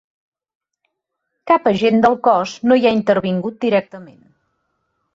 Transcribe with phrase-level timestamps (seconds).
[1.53, 4.21] Cap agent del cos no hi ha intervingut directament.